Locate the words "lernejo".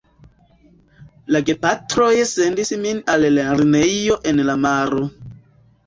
3.39-4.21